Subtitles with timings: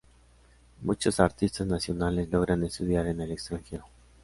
[0.81, 3.85] Muchas artistas nacionales logran estudiar en el extranjero.